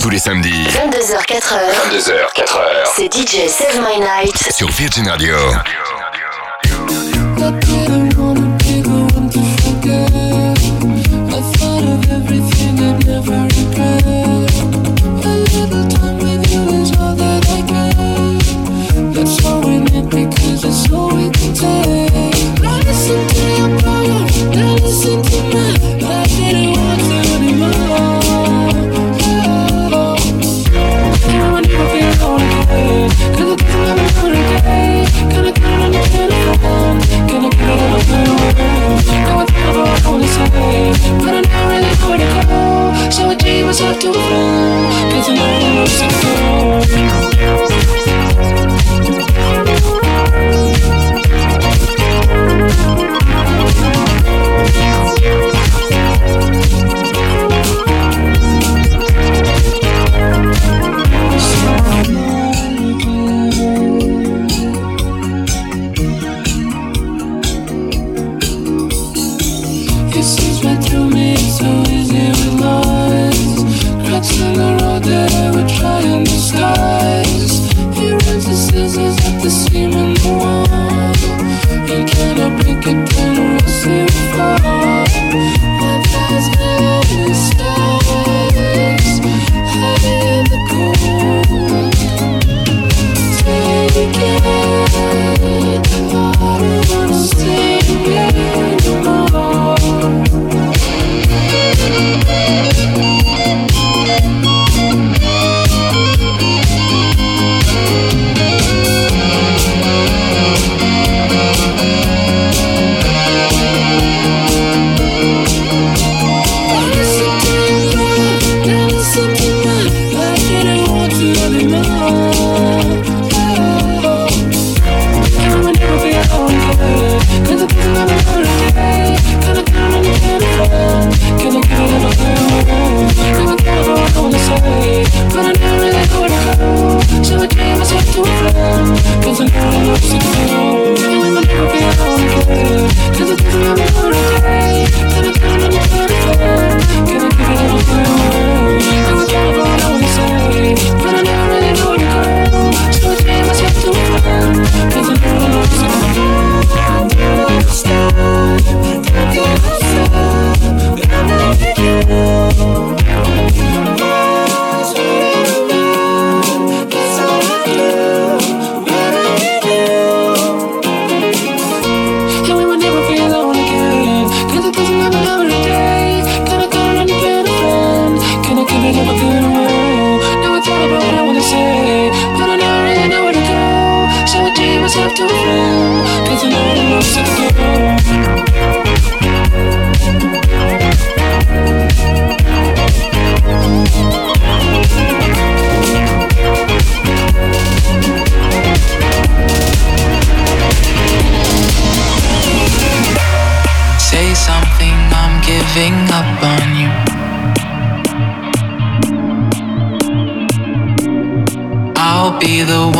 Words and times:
Tous 0.00 0.08
les 0.08 0.18
samedis. 0.18 0.64
22h, 0.68 1.26
4h. 1.26 1.58
22h, 1.90 2.32
4h. 2.34 2.56
C'est 2.96 3.12
DJ 3.12 3.48
Save 3.48 3.80
My 3.80 4.00
Night. 4.00 4.52
Sur 4.52 4.70
Virgin 4.70 5.08
Radio. 5.08 5.36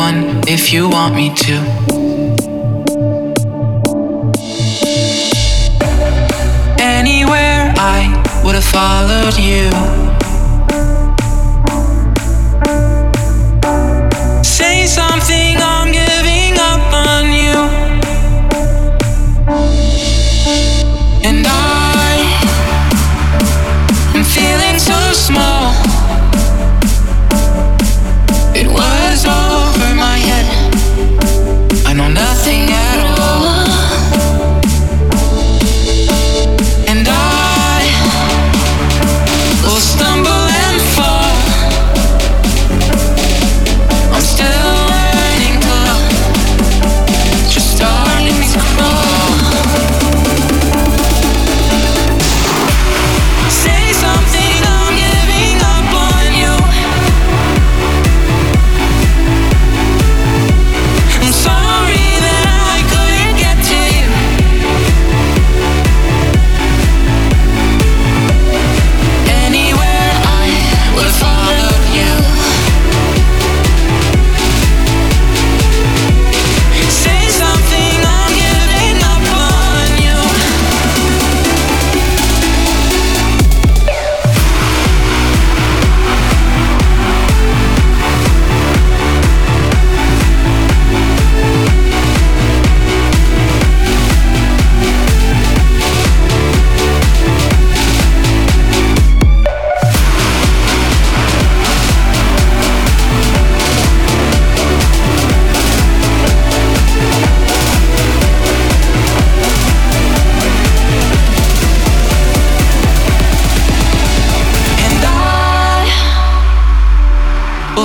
one 0.01 0.41
if 0.49 0.73
you 0.73 0.89
want 0.89 1.15
me 1.15 1.27
to. 1.45 1.55
Anywhere 6.97 7.63
I 7.77 8.01
would 8.43 8.55
have 8.55 8.65
followed 8.65 9.37
you. 9.39 10.00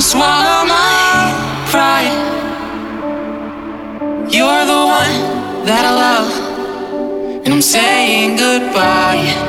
swallow 0.05 0.65
my 0.67 1.33
pride. 1.71 2.13
You're 4.29 4.65
the 4.73 4.81
one 4.99 5.65
that 5.65 5.83
I 5.83 5.93
love, 6.05 6.31
and 7.43 7.51
I'm 7.51 7.61
saying 7.61 8.37
goodbye. 8.37 9.44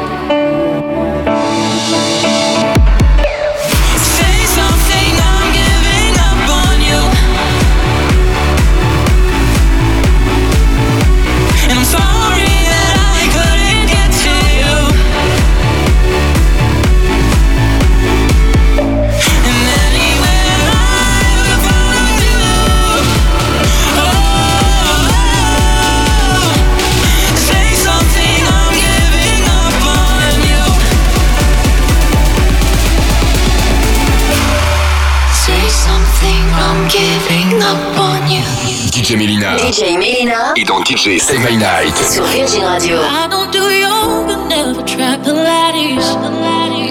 DJ 39.17 39.19
Melyna. 39.19 39.57
DJ 39.57 39.97
Melyna. 39.97 40.53
Et 40.57 40.65
dans 40.65 40.81
DJ 40.85 41.19
Save 41.19 41.39
My 41.41 41.57
Night. 41.57 41.97
Sur 41.97 42.25
Virgin 42.25 42.65
Radio. 42.65 42.99
I 42.99 43.27
don't 43.31 43.51
do 43.51 43.71
yoga, 43.71 44.37
never 44.47 44.83
try 44.85 45.17
Pilates. 45.17 46.15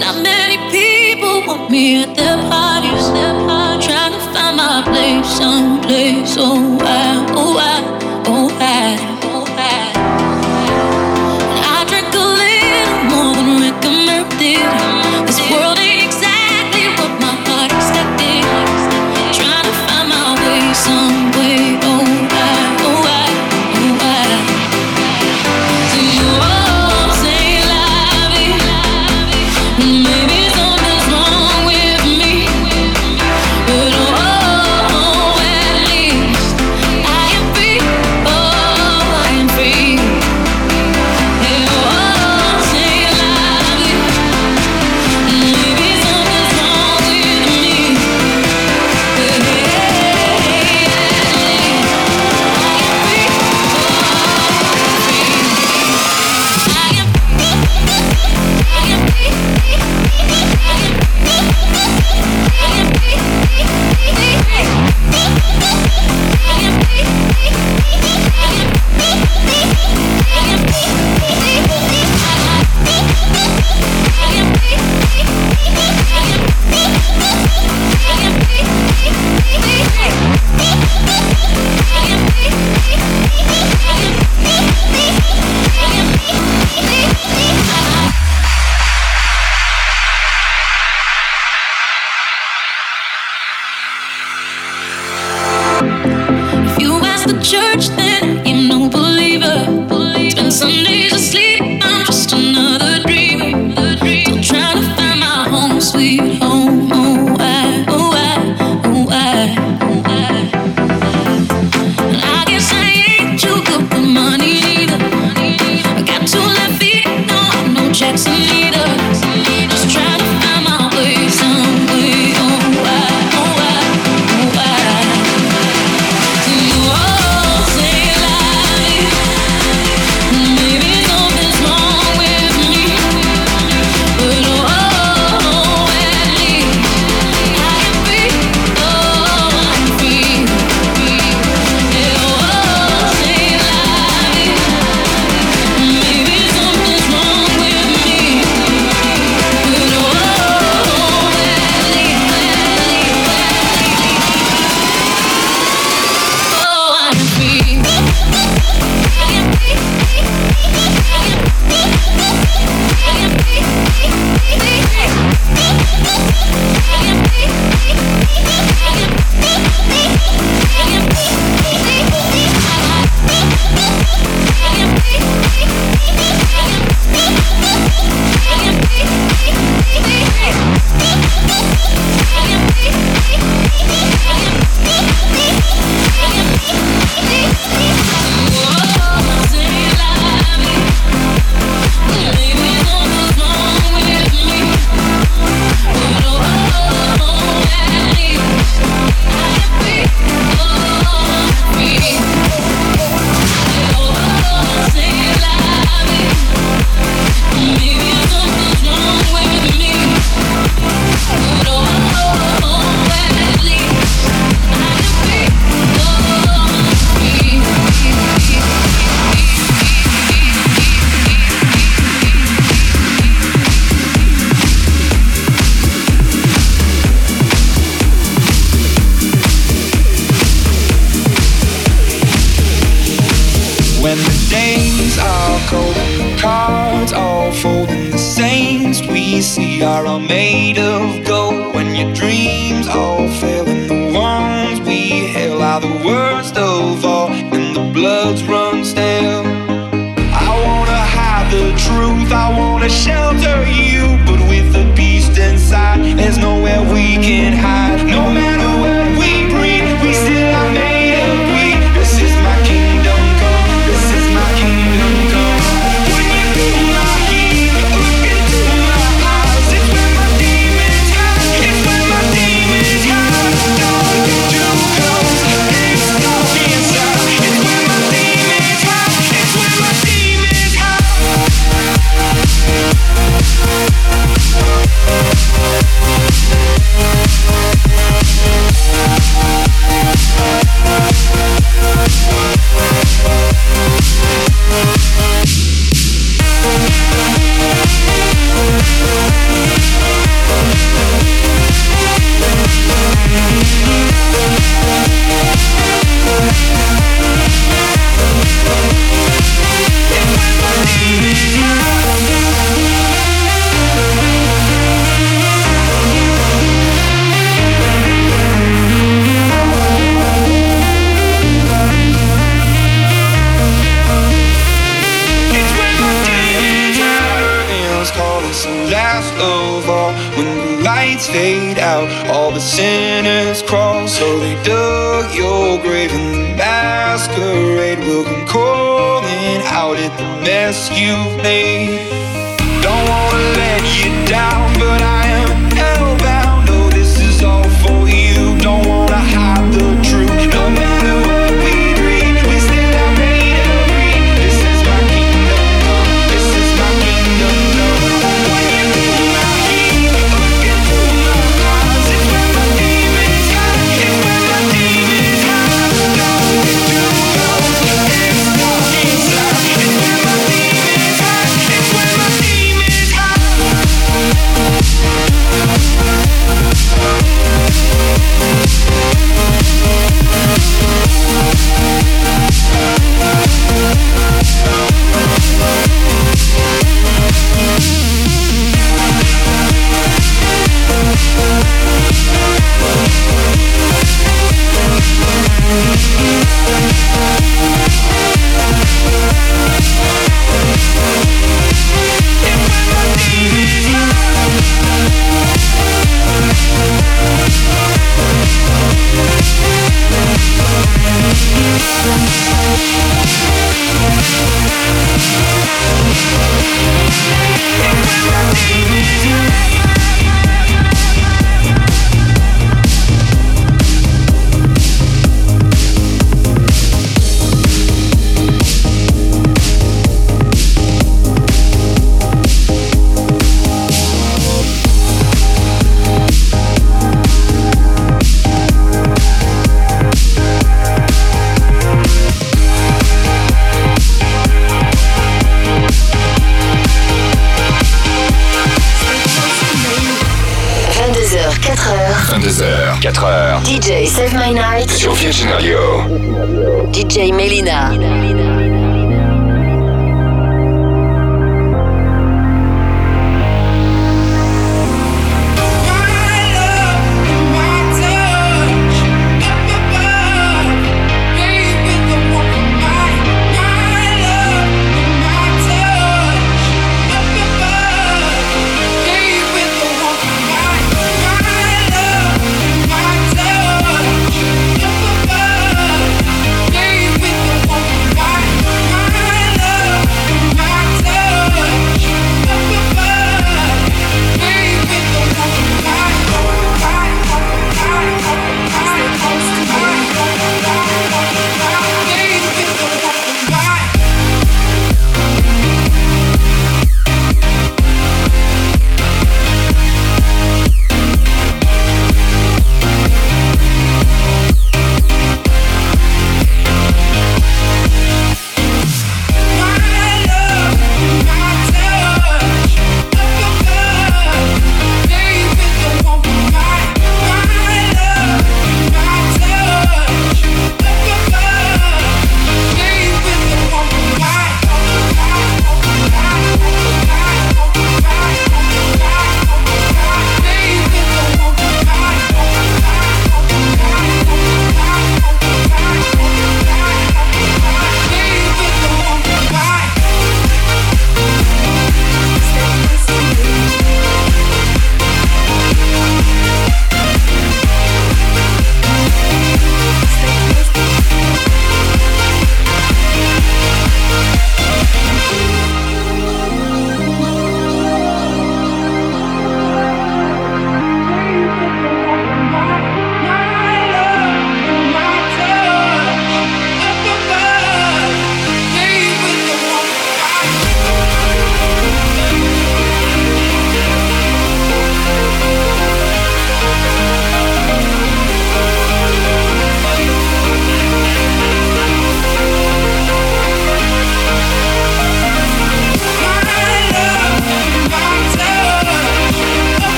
Not 0.00 0.22
many 0.22 0.56
people 0.70 1.42
want 1.46 1.70
me 1.70 2.02
at 2.02 2.16
their 2.16 2.38
parties. 2.48 3.10
Trying 3.84 4.12
to 4.12 4.20
find 4.32 4.56
my 4.56 4.82
place, 4.86 5.26
someplace, 5.36 6.36
oh, 6.38 6.54
so 6.56 6.84
wild. 6.84 7.23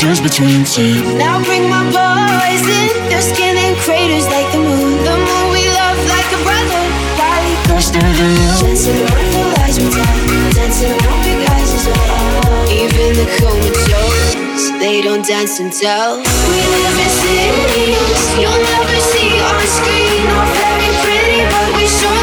tears 0.00 0.20
between 0.20 0.64
teeth. 0.64 1.04
Now 1.20 1.44
bring 1.44 1.68
my 1.68 1.84
boys 1.92 2.64
in. 2.64 2.88
Their 3.12 3.20
skin 3.20 3.54
and 3.56 3.76
craters 3.84 4.24
like 4.32 4.48
the 4.50 4.56
moon. 4.56 4.96
The 5.04 5.16
moon 5.26 5.44
we 5.52 5.68
love 5.76 5.98
like 6.08 6.30
a 6.32 6.40
brother, 6.40 6.82
body 7.20 7.54
push 7.68 7.92
to 7.92 8.00
you. 8.00 8.32
Dancing 8.64 8.96
around 8.96 9.30
the 9.36 9.44
lies 9.60 9.76
we 9.76 9.92
tell, 9.92 10.16
dancing 10.56 10.92
around 10.96 11.20
big 11.20 11.40
eyes 11.52 11.72
is 11.76 11.86
all. 11.92 12.64
Even 12.72 13.12
the 13.20 13.28
comatose, 13.36 14.72
they 14.80 15.02
don't 15.02 15.24
dance 15.26 15.60
until. 15.60 16.16
We 16.48 16.60
live 16.80 16.96
in 17.04 17.10
cities, 17.20 18.20
you'll 18.40 18.62
never 18.72 18.98
see 19.12 19.36
on 19.36 19.60
screen. 19.68 20.24
Not 20.32 20.48
very 20.56 20.90
pretty, 21.04 21.40
but 21.52 21.76
we 21.76 21.84
sure. 21.86 22.19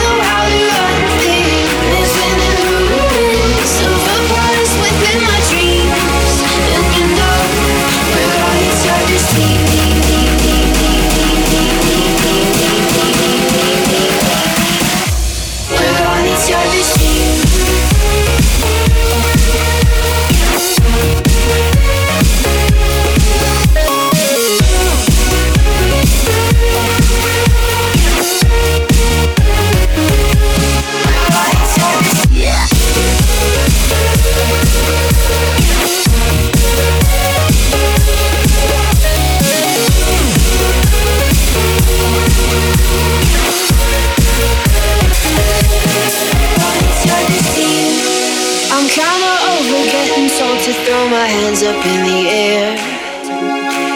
hands 51.47 51.63
up 51.63 51.85
in 51.85 52.03
the 52.03 52.29
air. 52.29 52.77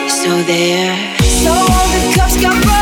So 0.10 0.42
there. 0.44 0.96
So 1.22 1.52
all 1.52 1.88
the 1.90 2.14
cuffs 2.16 2.42
got 2.42 2.64
broken. 2.64 2.81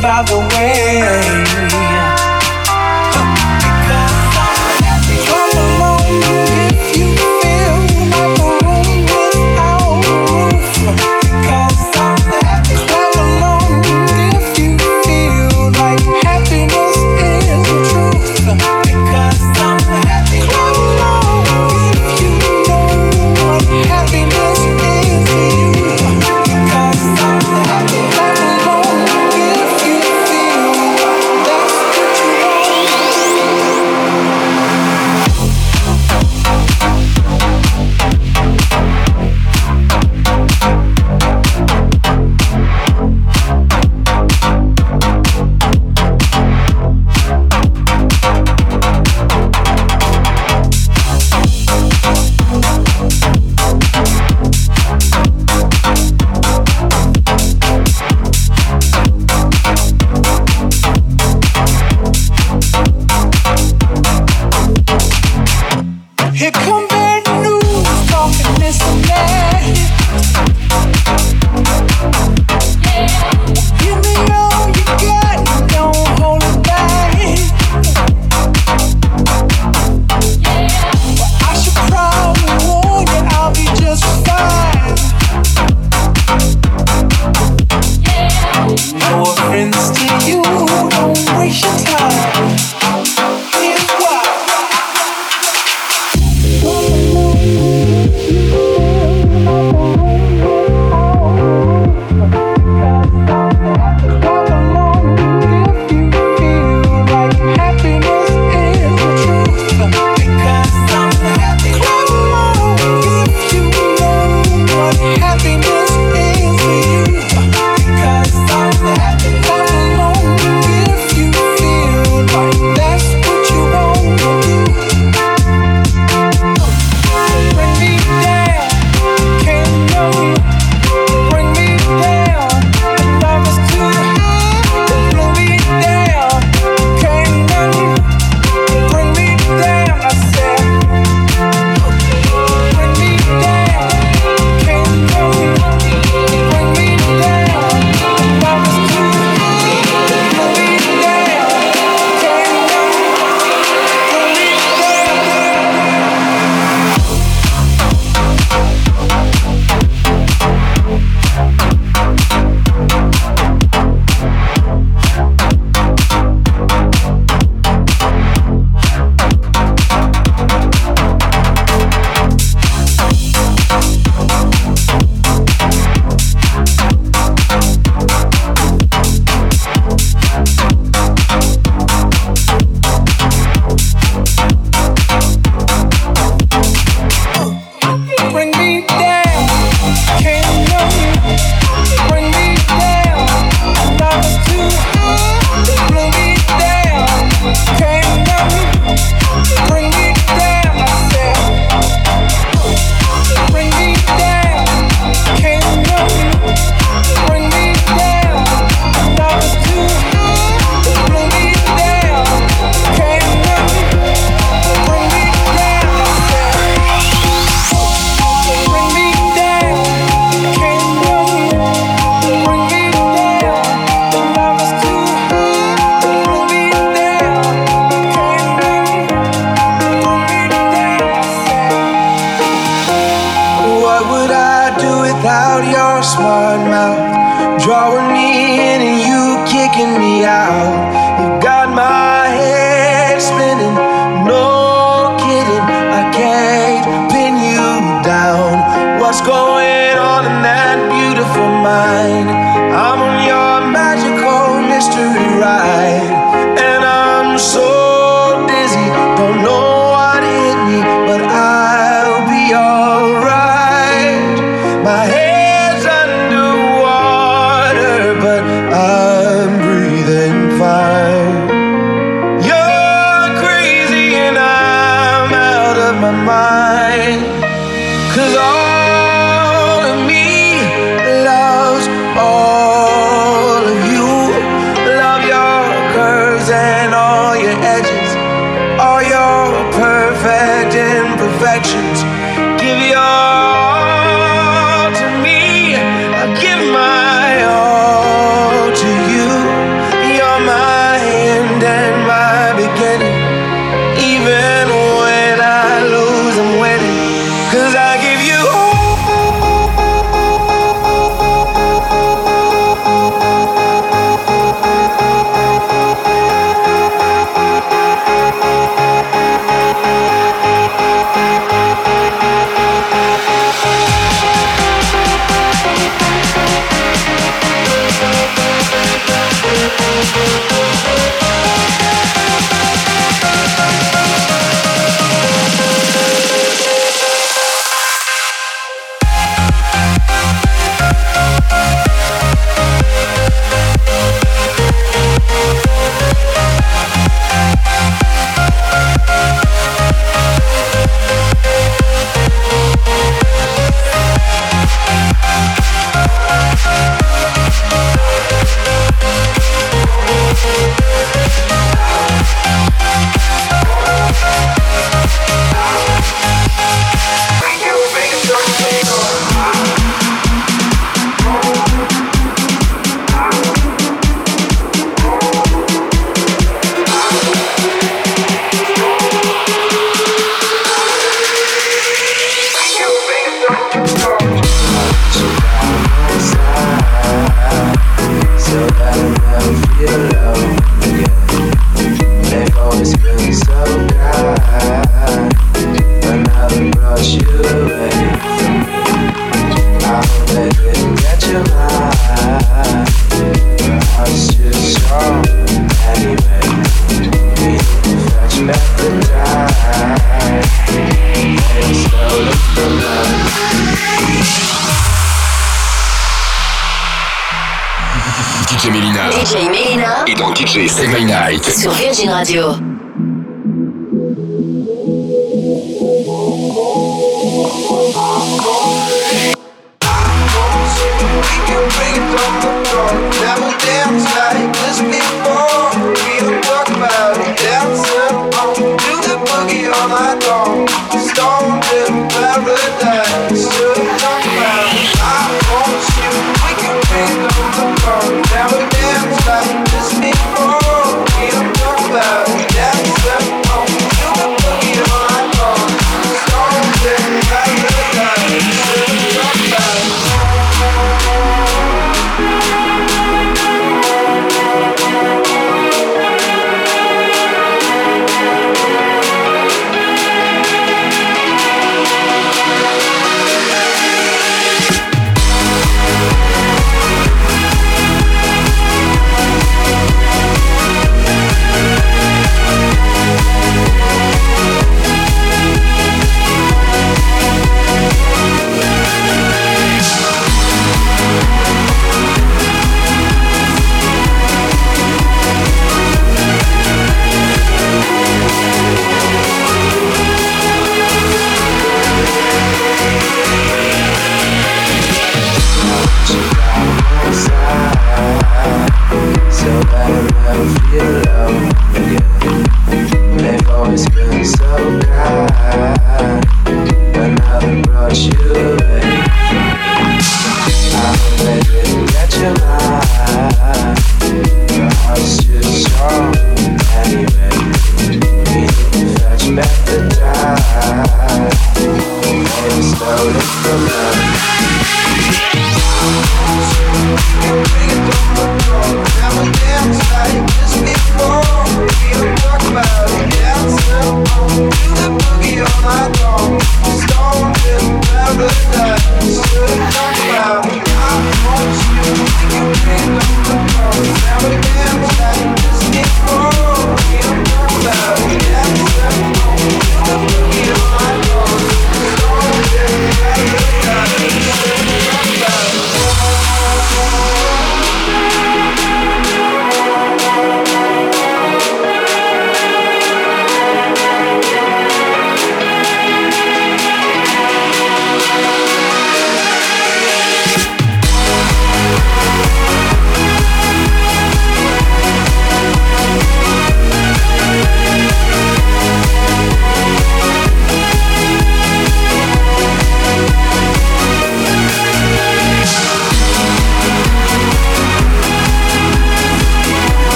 by 0.00 0.22
the 0.22 0.38
way. 0.38 1.39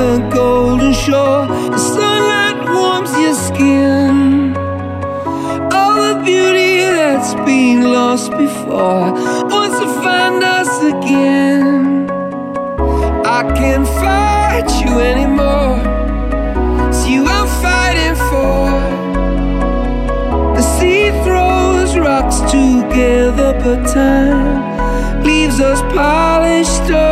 the 0.00 0.30
golden 0.32 0.92
shore. 0.94 1.46
The 1.74 1.78
sunlight 1.78 2.58
warms 2.74 3.12
your 3.24 3.36
skin. 3.48 4.56
All 5.76 5.94
the 6.06 6.16
beauty 6.24 6.74
that's 6.98 7.34
been 7.48 7.80
lost 7.96 8.30
before 8.44 9.06
wants 9.52 9.76
to 9.82 9.88
find 10.04 10.42
us 10.58 10.72
again. 10.92 12.08
I 13.38 13.40
can't 13.58 13.88
fight 14.02 14.68
you 14.82 14.92
anymore. 15.12 15.76
It's 16.88 17.02
you 17.12 17.20
I'm 17.36 17.48
fighting 17.66 18.16
for. 18.30 18.64
The 20.56 20.64
sea 20.76 21.04
throws 21.24 21.90
rocks 22.06 22.38
together, 22.56 23.50
but 23.62 23.80
time 23.92 25.22
leaves 25.24 25.60
us 25.60 25.80
polished. 25.94 26.90
Up. 26.90 27.09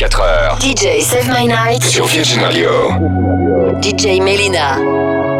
22h, 0.00 0.08
4h. 0.08 0.58
DJ 0.60 1.02
Save 1.02 1.28
My 1.28 1.46
Night. 1.46 1.84
Sur 1.84 2.06
Virgin 2.06 2.40
Radio. 2.40 2.70
DJ 3.82 4.18
Melina. 4.18 5.39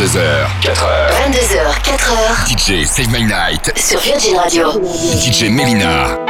22h, 0.00 0.46
4h. 0.62 1.12
22h, 1.26 1.82
4h. 1.84 2.46
DJ 2.48 2.86
Save 2.86 3.10
My 3.10 3.22
Night. 3.22 3.70
Sur 3.76 3.98
Virgin 4.00 4.34
Radio. 4.34 4.72
DJ 5.12 5.50
Melina. 5.50 6.29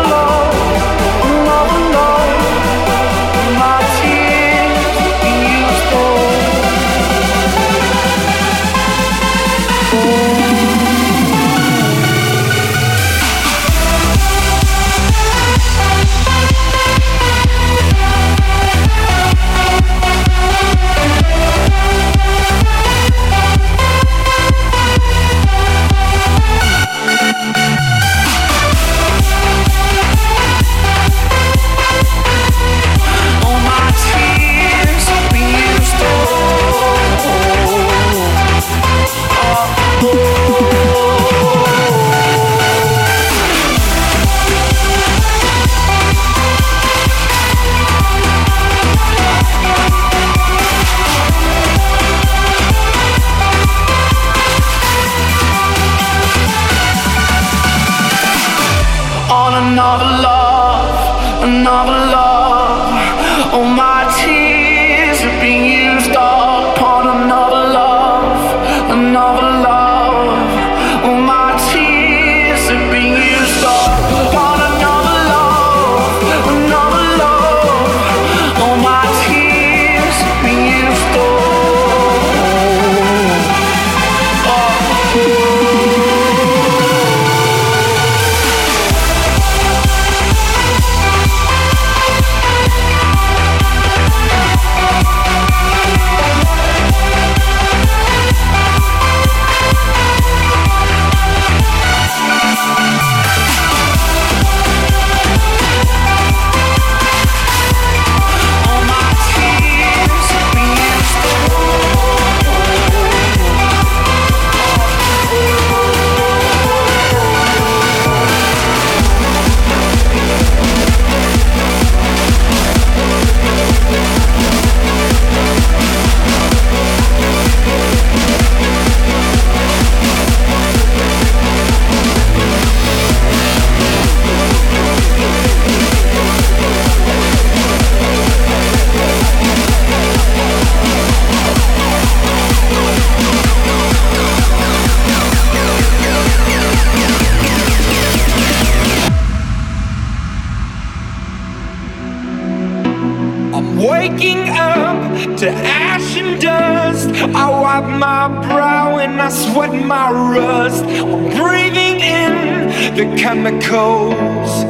chemicals. 163.61 164.65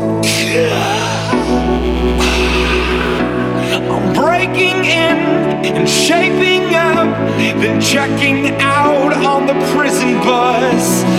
I'm 3.89 4.13
breaking 4.13 4.85
in 4.85 5.17
and 5.65 5.89
shaping 5.89 6.75
up, 6.75 7.07
then 7.61 7.81
checking 7.81 8.47
out 8.61 9.13
on 9.13 9.47
the 9.47 9.53
prison 9.73 10.15
bus. 10.19 11.11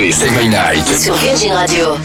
DJ 0.00 0.12
Sega 0.12 0.40
Night 0.48 0.98
sur 0.98 1.14
Virgin 1.16 1.52
Radio. 1.52 1.98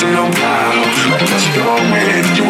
to 0.00 0.10
no 0.10 0.30
power 0.30 0.84
I 1.06 1.18
touch 1.18 1.46
22h, 1.54 2.44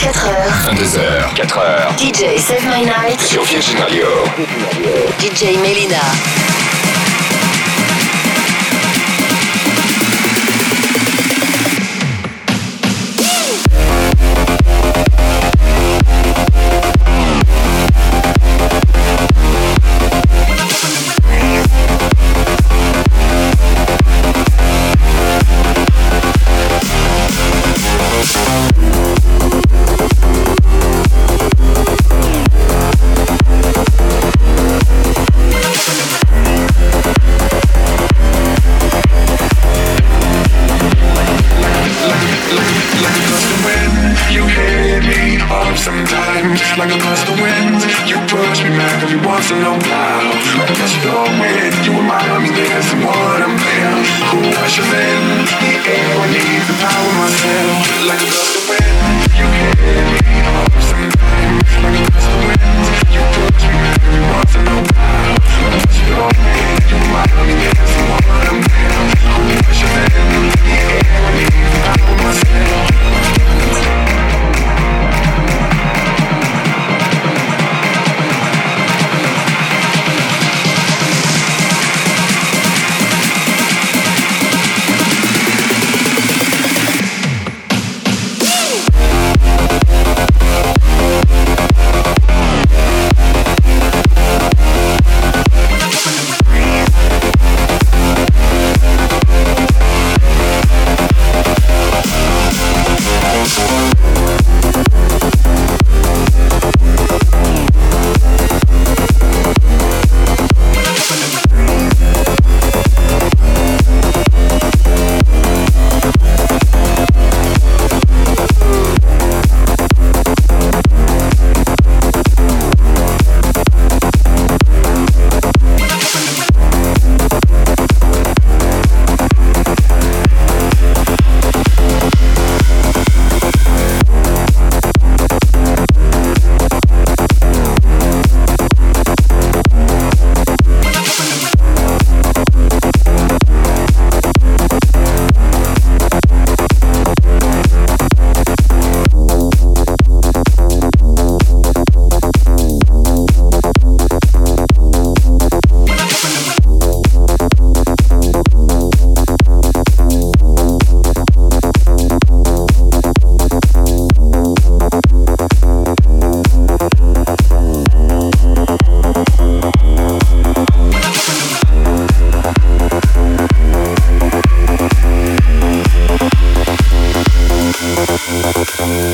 4h 0.00 0.39
2h, 0.80 1.34
4h. 1.36 1.98
DJ 1.98 2.38
Save 2.38 2.64
My 2.64 2.86
Night 2.86 3.20
sur 3.20 3.42
Virgin 3.44 3.76
Radio. 3.80 4.06
DJ 5.18 5.58
Melina. 5.60 6.49